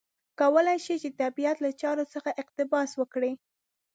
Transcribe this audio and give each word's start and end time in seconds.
کولای 0.39 0.77
شي 0.85 0.95
چې 1.01 1.07
د 1.09 1.15
طبیعت 1.23 1.57
له 1.61 1.69
چارو 1.81 2.03
څخه 2.13 2.29
اقتباس 2.41 2.89
وکړي. 2.97 3.31